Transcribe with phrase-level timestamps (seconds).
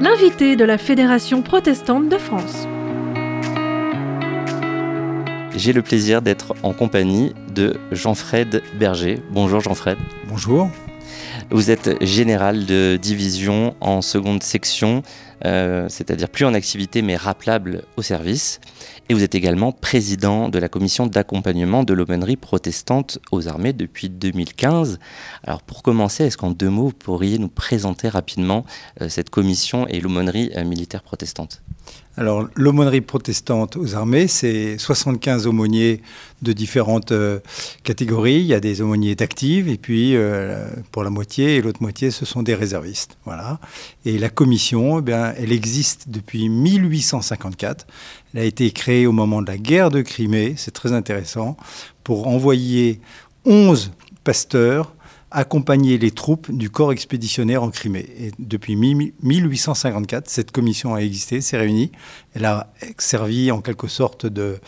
[0.00, 2.68] L'invité de la Fédération protestante de France.
[5.56, 9.20] J'ai le plaisir d'être en compagnie de Jean-Fred Berger.
[9.30, 9.98] Bonjour Jean-Fred.
[10.28, 10.70] Bonjour.
[11.50, 15.02] Vous êtes général de division en seconde section,
[15.44, 18.60] euh, c'est-à-dire plus en activité mais rappelable au service.
[19.08, 24.08] Et vous êtes également président de la commission d'accompagnement de l'aumônerie protestante aux armées depuis
[24.08, 24.98] 2015.
[25.44, 28.64] Alors pour commencer, est-ce qu'en deux mots, vous pourriez nous présenter rapidement
[29.00, 31.62] euh, cette commission et l'aumônerie euh, militaire protestante?
[32.16, 36.00] Alors, l'aumônerie protestante aux armées, c'est 75 aumôniers
[36.42, 37.40] de différentes euh,
[37.82, 38.36] catégories.
[38.36, 42.12] Il y a des aumôniers d'actifs, et puis euh, pour la moitié, et l'autre moitié,
[42.12, 43.18] ce sont des réservistes.
[43.24, 43.58] Voilà.
[44.04, 47.84] Et la commission, eh bien, elle existe depuis 1854.
[48.32, 51.56] Elle a été créée au moment de la guerre de Crimée, c'est très intéressant,
[52.04, 53.00] pour envoyer
[53.44, 53.90] 11
[54.22, 54.93] pasteurs
[55.34, 58.06] accompagner les troupes du corps expéditionnaire en Crimée.
[58.18, 61.90] Et depuis 1854, cette commission a existé, s'est réunie.
[62.34, 64.60] Elle a servi en quelque sorte de,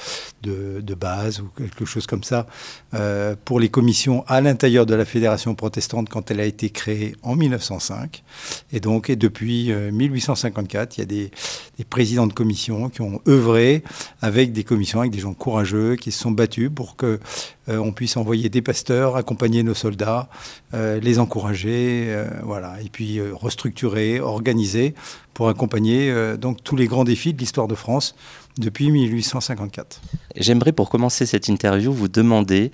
[0.42, 2.46] de, base ou quelque chose comme ça
[2.94, 7.14] euh, pour les commissions à l'intérieur de la Fédération protestante quand elle a été créée
[7.22, 8.24] en 1905.
[8.72, 11.30] Et donc, et depuis 1854, euh, il y a des,
[11.78, 13.84] des présidents de commissions qui ont œuvré
[14.20, 17.20] avec des commissions, avec des gens courageux qui se sont battus pour que
[17.68, 20.28] on puisse envoyer des pasteurs, accompagner nos soldats,
[20.74, 24.94] euh, les encourager, euh, voilà, et puis restructurer, organiser
[25.34, 28.14] pour accompagner donc tous les grands défis de l'histoire de France
[28.58, 30.00] depuis 1854.
[30.36, 32.72] J'aimerais pour commencer cette interview vous demander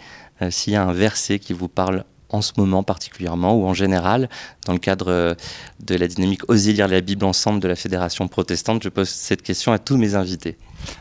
[0.51, 4.29] s'il y a un verset qui vous parle en ce moment particulièrement ou en général
[4.67, 5.37] dans le cadre
[5.81, 9.43] de la dynamique Oser lire la Bible ensemble de la Fédération protestante Je pose cette
[9.43, 10.57] question à tous mes invités.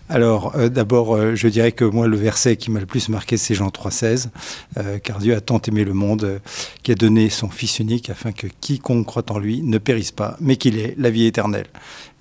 [0.09, 3.37] Alors, euh, d'abord, euh, je dirais que moi, le verset qui m'a le plus marqué,
[3.37, 4.29] c'est Jean 3,16,
[4.77, 6.39] euh, car Dieu a tant aimé le monde
[6.83, 10.37] qui a donné son Fils unique afin que quiconque croit en lui ne périsse pas,
[10.39, 11.67] mais qu'il ait la vie éternelle.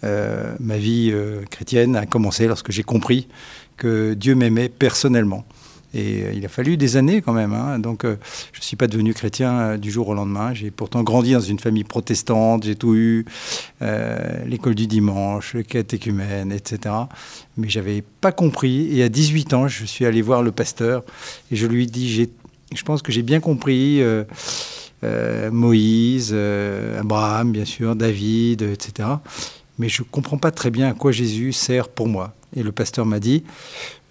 [0.02, 1.12] ma vie
[1.50, 3.28] chrétienne a commencé lorsque j'ai compris
[3.76, 5.44] que Dieu m'aimait personnellement.
[5.92, 7.52] Et euh, il a fallu des années quand même.
[7.52, 7.78] Hein.
[7.78, 8.16] Donc, euh,
[8.52, 10.54] je ne suis pas devenu chrétien euh, du jour au lendemain.
[10.54, 12.64] J'ai pourtant grandi dans une famille protestante.
[12.64, 13.24] J'ai tout eu,
[14.46, 16.94] l'école du dimanche, le catéchumène, etc.
[17.56, 18.96] Mais j'avais pas compris.
[18.96, 21.02] Et à 18 ans, je suis allé voir le pasteur
[21.50, 22.28] et je lui ai dit,
[22.72, 24.02] je pense que j'ai bien compris.
[25.50, 26.36] Moïse,
[26.98, 29.08] Abraham, bien sûr, David, etc.
[29.80, 32.34] Mais je ne comprends pas très bien à quoi Jésus sert pour moi.
[32.54, 33.44] Et le pasteur m'a dit,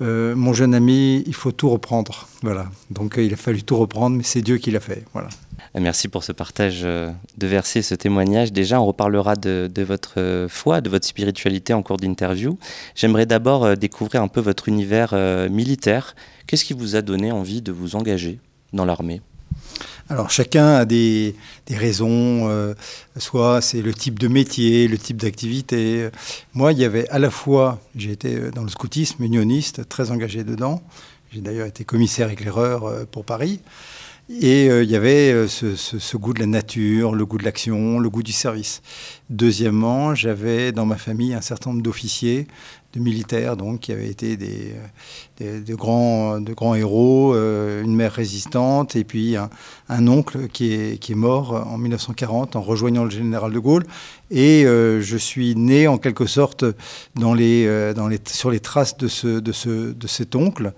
[0.02, 2.28] euh, mon jeune ami, il faut tout reprendre.
[2.42, 2.72] Voilà.
[2.90, 5.04] Donc euh, il a fallu tout reprendre, mais c'est Dieu qui l'a fait.
[5.14, 5.30] Voilà.
[5.80, 8.52] Merci pour ce partage euh, de versets, ce témoignage.
[8.52, 12.58] Déjà, on reparlera de, votre foi, de votre spiritualité en cours d'interview.
[12.96, 15.14] J'aimerais d'abord découvrir un peu votre univers
[15.52, 16.16] militaire.
[16.48, 18.40] Qu'est-ce qui vous a donné envie de vous engager
[18.74, 19.22] dans l'armée?
[20.10, 21.36] Alors chacun a des,
[21.70, 22.74] raisons, euh,
[23.18, 26.10] soit c'est le type de métier, le type d'activité.
[26.54, 30.12] Moi, il y avait à la fois, j'ai été euh, dans le scoutisme unioniste, très
[30.12, 30.82] engagé dedans.
[31.32, 33.60] J'ai d'ailleurs été commissaire éclaireur euh, pour Paris.
[34.30, 38.22] Et il y avait ce, goût de la nature, le goût de l'action, le goût
[38.22, 38.84] du service.
[39.32, 42.48] Deuxièmement, j'avais dans ma famille un certain nombre d'officiers
[42.94, 44.74] de militaires donc qui avaient été des,
[45.40, 51.00] de, grands, de grands héros, euh, une mère résistante et puis un, oncle qui est,
[51.00, 53.86] qui est, mort en 1940 en rejoignant le général de Gaulle.
[54.32, 56.66] Et euh, je suis né en quelque sorte
[57.16, 60.74] dans les, euh, dans les, sur les traces de, ce, de, ce, de cet oncle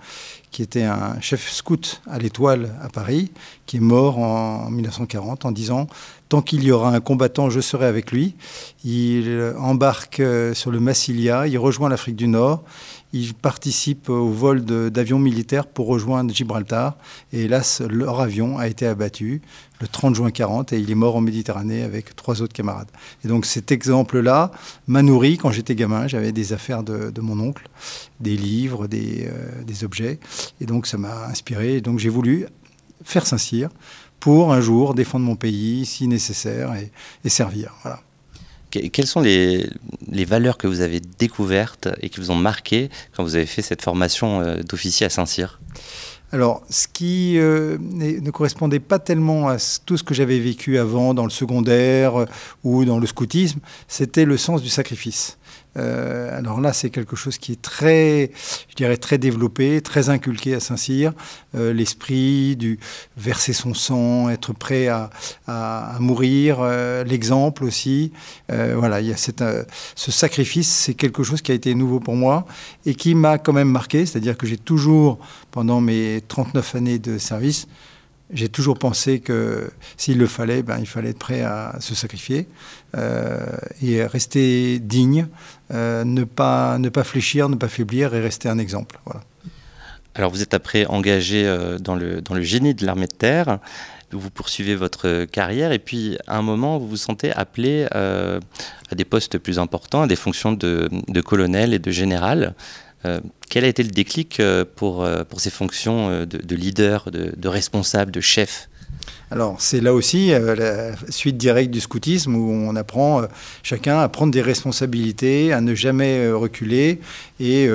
[0.52, 3.32] qui était un chef scout à l'Étoile à Paris,
[3.66, 5.88] qui est mort en 1940 en disant
[6.30, 8.36] Tant qu'il y aura un combattant, je serai avec lui.
[8.86, 12.64] Il embarque euh, sur le Massilia, il rejoint l'Afrique du Nord,
[13.14, 16.98] il participe au vol d'avions militaires pour rejoindre Gibraltar.
[17.34, 19.42] Et hélas, leur avion a été abattu
[19.82, 22.90] le 30 juin 40 et il est mort en Méditerranée avec trois autres camarades.
[23.26, 24.52] Et donc cet exemple-là
[24.88, 26.08] m'a nourri quand j'étais gamin.
[26.08, 27.68] J'avais des affaires de, mon oncle,
[28.20, 30.20] des livres, des, euh, des objets.
[30.62, 31.76] Et donc ça m'a inspiré.
[31.76, 32.48] Et donc j'ai voulu
[33.04, 33.70] faire Saint-Cyr
[34.20, 36.92] pour un jour défendre mon pays si nécessaire et,
[37.26, 37.74] et servir.
[37.82, 38.02] Voilà.
[38.72, 39.70] Quelles sont les,
[40.10, 43.62] les, valeurs que vous avez découvertes et qui vous ont marqué quand vous avez fait
[43.62, 45.60] cette formation euh, d'officier à Saint-Cyr?
[46.34, 51.14] Alors, ce qui euh, ne correspondait pas tellement à tout ce que j'avais vécu avant
[51.14, 52.26] dans le secondaire euh,
[52.64, 53.60] ou dans le scoutisme,
[53.90, 55.38] c'était le sens du sacrifice.
[55.78, 58.32] Euh, alors là, c'est quelque chose qui est très,
[58.70, 61.14] je dirais, très développé, très inculqué à Saint-Cyr.
[61.56, 62.80] Euh, l'esprit du
[63.18, 65.10] verser son sang, être prêt à,
[66.00, 68.12] mourir, euh, l'exemple aussi.
[68.50, 69.44] voilà, il y a cette,
[69.96, 72.46] ce sacrifice, c'est quelque chose qui a été nouveau pour moi
[72.86, 74.06] et qui m'a quand même marqué.
[74.06, 75.20] C'est-à-dire que j'ai toujours,
[75.52, 77.68] pendant mes 39 années de service,
[78.34, 82.48] j'ai toujours pensé que s'il le fallait, ben, il fallait être prêt à se sacrifier
[83.82, 85.28] et rester digne,
[85.70, 89.00] ne, pas, ne pas fléchir, ne pas faiblir et rester un exemple.
[89.06, 89.22] Voilà.
[90.16, 91.44] Alors vous êtes après engagé
[91.80, 93.60] dans le, dans le génie de l'armée de terre
[94.18, 98.40] vous poursuivez votre carrière et puis à un moment vous vous sentez appelé euh,
[98.92, 100.90] à des postes plus importants, à des fonctions de,
[101.22, 102.54] colonel et de général.
[103.06, 103.20] Euh,
[103.50, 108.22] quel a été le déclic euh, pour, pour ces fonctions de, leader, de, responsable, de
[108.22, 108.70] chef?
[109.32, 113.24] Alors, c'est là aussi la suite directe du scoutisme où on apprend
[113.64, 117.00] chacun à prendre des responsabilités, à ne jamais reculer
[117.40, 117.70] et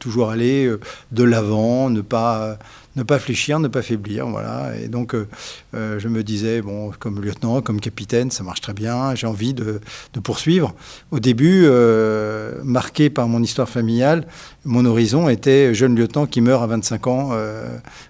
[0.00, 0.68] toujours aller
[1.12, 2.58] de l'avant, ne pas
[2.96, 4.72] ne pas fléchir, ne pas faiblir, voilà.
[4.82, 5.28] Et donc, euh,
[5.74, 9.54] euh, je me disais, bon, comme lieutenant, comme capitaine, ça marche très bien, j'ai envie
[9.54, 9.80] de,
[10.24, 10.74] poursuivre.
[11.10, 14.26] Au début, euh, marqué par mon histoire familiale,
[14.64, 17.30] mon horizon était jeune lieutenant qui meurt à 25 ans,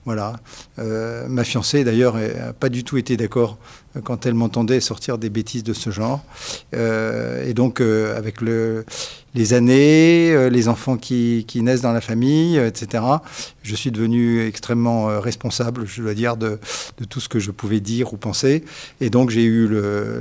[0.04, 0.36] voilà.
[0.78, 3.58] ma fiancée, d'ailleurs, n'a pas du tout été d'accord
[4.04, 6.22] quand elle m'entendait sortir des bêtises de ce genre.
[6.72, 8.84] et donc, avec le
[9.36, 13.04] les années, euh, les enfants qui, naissent dans la famille, euh, etc.
[13.62, 16.58] Je suis devenu extrêmement euh, responsable, je dois dire, de,
[17.10, 18.64] tout ce que je pouvais dire ou penser.
[19.00, 19.68] Et donc j'ai eu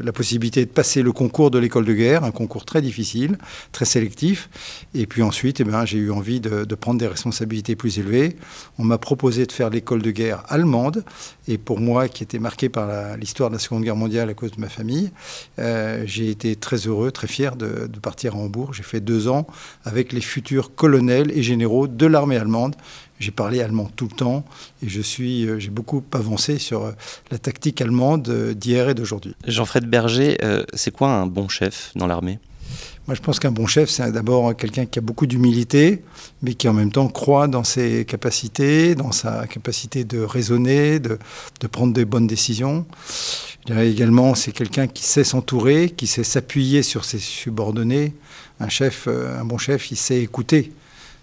[0.03, 3.37] la possibilité de passer le concours de l'école de guerre, un concours très difficile,
[3.71, 4.49] très sélectif.
[4.93, 8.35] Et puis ensuite, eh ben, j'ai eu envie de, prendre des responsabilités plus élevées.
[8.77, 11.05] On m'a proposé de faire l'école de guerre allemande.
[11.47, 14.51] Et pour moi, qui était marqué par l'histoire de la Seconde Guerre mondiale à cause
[14.51, 15.11] de ma famille,
[15.57, 18.73] j'ai été très heureux, très fier de, de partir à Hambourg.
[18.73, 19.47] J'ai fait deux ans
[19.83, 22.75] avec les futurs colonels et généraux de l'armée allemande.
[23.19, 24.45] J'ai parlé allemand tout le temps
[24.83, 26.91] et je suis, euh, j'ai beaucoup avancé sur euh,
[27.31, 29.33] la tactique allemande euh, d'hier et d'aujourd'hui.
[29.47, 30.37] Jean-Fred Berger,
[30.73, 32.39] c'est quoi un bon chef dans l'armée?
[33.07, 36.03] Moi, je pense qu'un bon chef, c'est d'abord quelqu'un qui a beaucoup d'humilité,
[36.41, 41.19] mais qui en même temps croit dans ses capacités, dans sa capacité de raisonner, de,
[41.61, 42.85] de prendre des bonnes décisions.
[43.67, 48.13] Également, c'est quelqu'un qui sait s'entourer, qui sait s'appuyer sur ses subordonnés,
[48.59, 50.71] un chef, euh, un bon chef, il sait écouter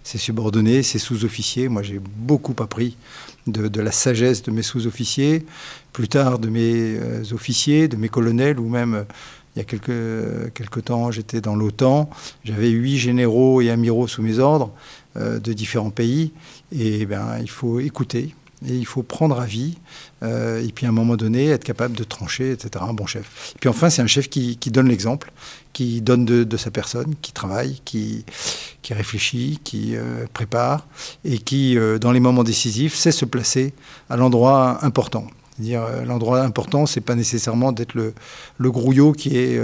[0.03, 1.69] ses subordonnés, ses sous-officiers.
[1.69, 2.97] Moi, j'ai beaucoup appris
[3.47, 5.45] de, la sagesse de mes sous-officiers,
[5.93, 9.03] plus tard de mes euh, officiers, de mes colonels, ou même euh,
[9.55, 12.09] il y a quelques, quelques temps, j'étais dans l'OTAN,
[12.43, 14.71] j'avais huit généraux et amiraux sous mes ordres
[15.15, 16.31] de différents pays,
[16.71, 18.33] et ben, il faut écouter,
[18.67, 19.77] et il faut prendre avis,
[20.21, 22.85] et puis à un moment donné, être capable de trancher, etc.
[22.87, 23.53] Un bon chef.
[23.55, 25.31] Et puis enfin, c'est un chef qui, qui donne l'exemple,
[25.73, 28.23] qui donne de, sa personne, qui travaille, qui,
[28.81, 30.87] qui réfléchit, qui euh, prépare
[31.25, 33.73] et qui, euh, dans les moments décisifs, sait se placer
[34.09, 35.27] à l'endroit important.
[35.59, 38.13] Dire euh, l'endroit important, c'est pas nécessairement d'être le,
[38.57, 39.59] le, grouillot qui est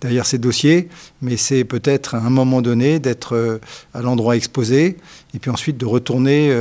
[0.00, 0.88] derrière ses dossiers,
[1.22, 3.60] mais c'est peut-être à un moment donné d'être
[3.94, 4.96] à l'endroit exposé
[5.34, 6.54] et puis ensuite de retourner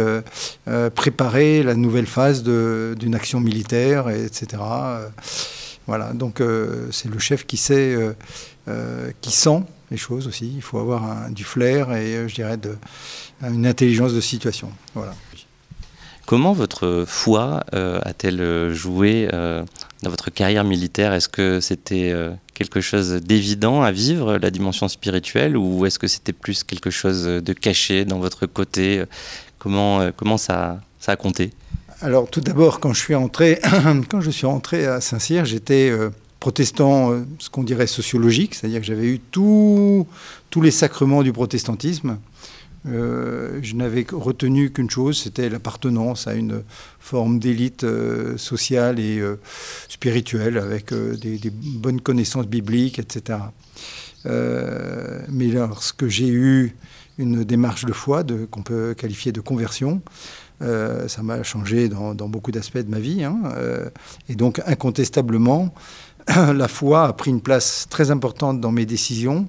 [0.95, 4.61] préparer la nouvelle phase d'une action militaire, etc.
[5.87, 6.41] Voilà, donc
[6.91, 7.95] c'est le chef qui sait
[8.67, 9.61] euh, qui sent
[9.91, 10.51] les choses aussi.
[10.55, 12.57] Il faut avoir du flair et, euh, je dirais,
[13.43, 14.71] une intelligence de situation.
[14.95, 15.13] Voilà.
[16.25, 21.13] Comment votre foi euh, a-t-elle joué dans votre carrière militaire?
[21.13, 22.13] Est-ce que c'était
[22.53, 27.25] quelque chose d'évident à vivre, la dimension spirituelle, ou est-ce que c'était plus quelque chose
[27.25, 29.03] de caché dans votre côté?
[29.59, 31.51] Comment, comment ça, ça a compté?
[32.01, 33.59] Alors tout d'abord, quand je suis entré,
[34.09, 35.91] quand je suis rentré à Saint-Cyr, j'étais
[36.45, 40.05] protestant, euh, ce qu'on dirait sociologique, c'est-à-dire que j'avais eu tous
[40.61, 42.19] les sacrements du protestantisme.
[42.87, 46.63] Euh, je n'avais retenu qu'une chose, c'était l'appartenance à une
[46.99, 49.21] forme d'élite euh, sociale et
[49.89, 53.39] spirituelle avec des, des, bonnes connaissances bibliques, etc.
[54.25, 56.75] mais lorsque j'ai eu
[57.17, 60.01] une démarche de foi qu'on peut qualifier de conversion,
[60.59, 63.23] ça m'a changé dans, beaucoup d'aspects de ma vie.
[63.23, 63.39] Hein,
[64.27, 65.73] et donc, incontestablement,
[66.53, 69.47] la foi a pris une place très importante dans mes décisions.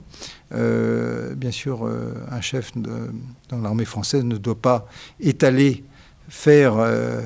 [0.53, 2.73] Euh, bien sûr, euh, un chef
[3.49, 4.87] dans l'armée française ne doit pas
[5.21, 5.85] étaler,
[6.29, 7.23] faire euh,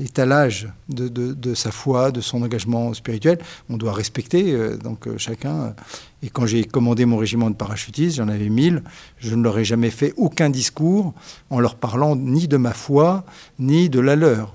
[0.00, 3.38] étalage de, sa foi, de son engagement spirituel.
[3.68, 5.74] On doit respecter donc chacun.
[6.22, 8.82] Et quand j'ai commandé mon régiment de parachutistes, j'en avais mille,
[9.18, 11.14] je ne leur ai jamais fait aucun discours
[11.50, 13.24] en leur parlant ni de ma foi,
[13.58, 14.54] ni de la leur.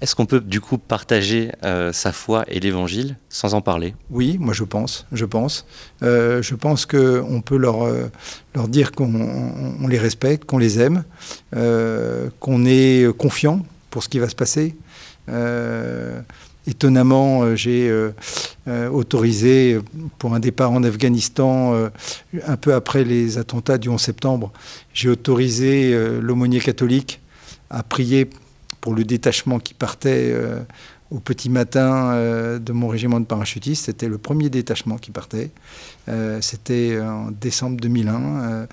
[0.00, 3.94] Est-ce qu'on peut du coup partager euh, sa foi et l'évangile sans en parler?
[4.10, 5.06] Oui, moi je pense.
[5.12, 5.66] Je pense.
[6.02, 8.10] Euh, je pense qu'on peut leur, euh,
[8.54, 11.04] leur dire qu'on les respecte, qu'on les aime,
[11.52, 14.74] qu'on est confiant pour ce qui va se passer.
[16.66, 17.92] étonnamment, j'ai
[18.92, 19.78] autorisé
[20.18, 21.74] pour un départ en Afghanistan,
[22.46, 24.52] un peu après les attentats du 11 septembre,
[24.94, 27.20] j'ai autorisé l'aumônier catholique
[27.68, 28.28] à prier
[28.80, 30.34] pour le détachement qui partait
[31.10, 32.14] au petit matin
[32.58, 33.86] de mon régiment de parachutistes.
[33.86, 35.50] C'était le premier détachement qui partait.
[36.40, 38.66] C'était en décembre 2001,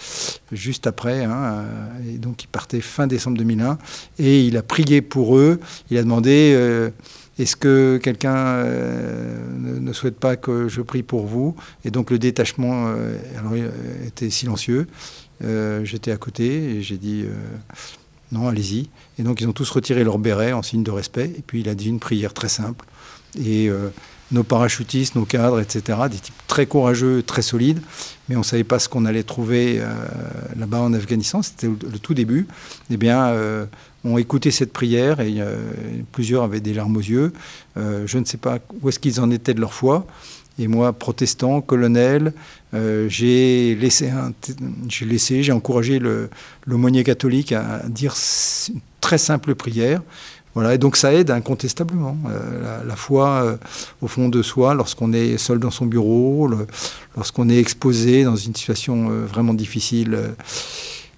[0.52, 1.24] juste après.
[1.24, 1.66] Hein,
[2.08, 3.78] et donc, il partait fin décembre 2001.
[4.20, 5.60] Et il a prié pour eux.
[5.90, 6.92] Il a demandé
[7.40, 11.56] est-ce que quelqu'un euh, ne, souhaite pas que je prie pour vous?
[11.86, 13.16] Et donc le détachement euh,
[14.08, 14.88] était silencieux.
[15.44, 17.26] Euh, j'étais à côté et j'ai dit
[18.32, 18.90] non, allez-y.
[19.20, 21.34] Et donc ils ont tous retiré leur béret en signe de respect.
[21.38, 22.86] Et puis il a dit une prière très simple.
[23.40, 23.70] Et
[24.32, 27.82] nos parachutistes, nos cadres, etc., des types très courageux, très solides,
[28.28, 29.82] mais on ne savait pas ce qu'on allait trouver
[30.58, 32.48] là-bas en Afghanistan, c'était le, tout début,
[32.90, 33.32] eh bien,
[34.08, 35.58] ont écouté cette prière et euh,
[36.12, 37.34] plusieurs avaient des larmes aux yeux.
[37.78, 40.06] Euh, je ne sais pas où est-ce qu'ils en étaient de leur foi.
[40.60, 42.34] Et moi, protestant, colonel,
[42.74, 44.12] euh, j'ai laissé,
[44.90, 46.00] j'ai encouragé
[46.66, 48.16] l'aumônier catholique à dire
[48.70, 50.02] une très simple prière.
[50.56, 52.18] Voilà, et donc ça aide incontestablement.
[52.88, 53.60] la, foi
[54.02, 56.50] au fond de soi, lorsqu'on est seul dans son bureau,
[57.16, 60.18] lorsqu'on est exposé dans une situation vraiment difficile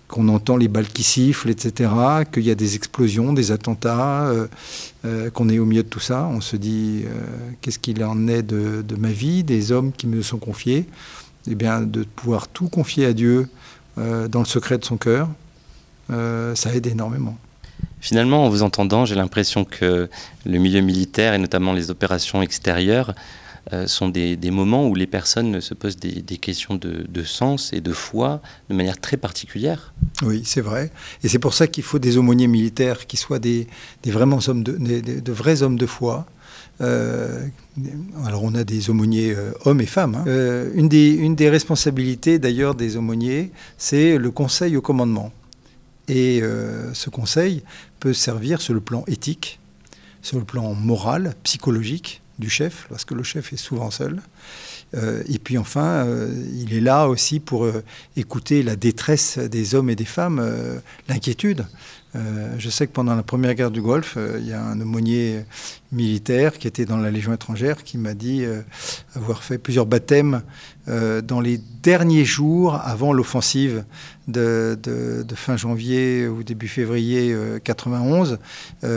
[0.09, 1.91] qu'on entend les balles qui sifflent, etc.,
[2.33, 4.47] qu'il y a des explosions, des attentats, euh,
[5.05, 6.25] euh, qu'on est au milieu de tout ça.
[6.25, 7.09] On se dit, euh,
[7.61, 10.87] qu'est-ce qu'il en est de, ma vie, des hommes qui me sont confiés
[11.47, 13.47] Eh bien, de pouvoir tout confier à Dieu
[13.97, 15.27] dans le secret de son cœur,
[16.09, 17.37] ça aide énormément.
[17.99, 20.09] Finalement, en vous entendant, j'ai l'impression que
[20.45, 23.13] le milieu militaire, et notamment les opérations extérieures,
[23.73, 27.93] euh, sont des, moments où les personnes se posent des, questions de, sens et de
[27.93, 29.93] foi de manière très particulière.
[30.23, 30.91] Oui, c'est vrai.
[31.23, 33.67] Et c'est pour ça qu'il faut des aumôniers militaires qui soient des,
[34.05, 36.25] vraiment hommes de, vrais hommes de foi.
[36.81, 37.45] Euh,
[38.25, 40.15] alors on a des aumôniers euh, hommes et femmes.
[40.15, 40.71] Hein.
[40.73, 40.87] une
[41.35, 45.31] des responsabilités d'ailleurs des aumôniers, c'est le conseil au commandement.
[46.07, 46.41] Et
[46.93, 47.61] ce conseil
[47.99, 49.59] peut servir sur le plan éthique,
[50.23, 54.21] sur le plan moral, psychologique, du chef, lorsque le chef est souvent seul.
[54.95, 57.83] Euh, et puis enfin, euh, il est là aussi pour euh,
[58.15, 60.43] écouter la détresse des hommes et des femmes,
[61.07, 61.65] l'inquiétude.
[62.15, 65.45] Je sais que pendant la première guerre du Golfe, il y a un aumônier
[65.91, 68.45] militaire qui était dans la Légion étrangère qui m'a dit
[69.15, 70.41] avoir fait plusieurs baptêmes
[70.87, 73.83] dans les derniers jours avant l'offensive
[74.27, 74.77] de,
[75.35, 78.39] fin janvier ou début février 91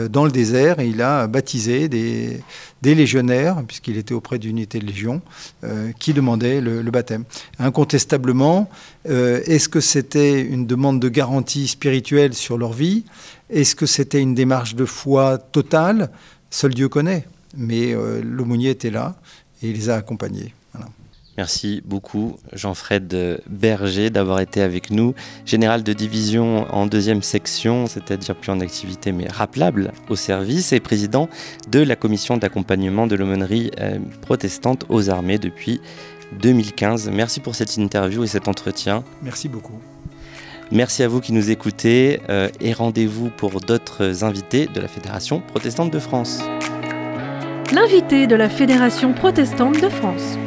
[0.09, 0.81] dans le désert.
[0.81, 2.41] Il a baptisé des,
[2.83, 5.21] légionnaires, puisqu'il était auprès d'unités de Légion,
[5.63, 7.23] euh, qui demandaient le, baptême.
[7.59, 8.69] Incontestablement,
[9.09, 13.02] euh, est-ce que c'était une demande de garantie spirituelle sur leur vie
[13.49, 16.09] Est-ce que c'était une démarche de foi totale?
[16.49, 17.25] Seul Dieu connaît.
[17.55, 19.15] Mais euh, l'aumônier était là
[19.61, 20.53] et il les a accompagnés.
[21.37, 28.35] Merci beaucoup Jean-Fred Berger d'avoir été avec nous, général de division en deuxième section, c'est-à-dire
[28.35, 31.29] plus en activité mais rappelable au service, et président
[31.71, 35.81] de la commission d'accompagnement de l'aumônerie euh, protestante aux armées depuis
[36.39, 37.09] 2015.
[37.11, 39.03] Merci pour cette interview et cet entretien.
[39.23, 39.79] Merci beaucoup.
[40.71, 45.39] Merci à vous qui nous écoutez euh, et rendez-vous pour d'autres invités de la Fédération
[45.39, 46.41] protestante de France.
[47.71, 50.37] L'invité de la Fédération protestante de France.